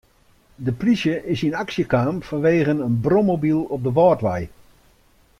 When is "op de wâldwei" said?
3.75-4.41